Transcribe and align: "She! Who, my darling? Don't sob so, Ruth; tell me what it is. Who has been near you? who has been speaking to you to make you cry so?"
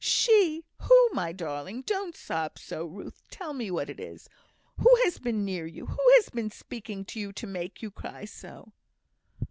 "She! 0.03 0.65
Who, 0.81 1.09
my 1.13 1.31
darling? 1.31 1.83
Don't 1.83 2.15
sob 2.15 2.57
so, 2.57 2.87
Ruth; 2.87 3.21
tell 3.29 3.53
me 3.53 3.69
what 3.69 3.87
it 3.87 3.99
is. 3.99 4.27
Who 4.79 4.89
has 5.03 5.19
been 5.19 5.45
near 5.45 5.67
you? 5.67 5.85
who 5.85 5.99
has 6.15 6.29
been 6.29 6.49
speaking 6.49 7.05
to 7.05 7.19
you 7.19 7.31
to 7.33 7.45
make 7.45 7.83
you 7.83 7.91
cry 7.91 8.25
so?" 8.25 8.73